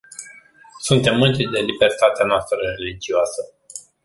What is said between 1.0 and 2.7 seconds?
mândri de libertatea noastră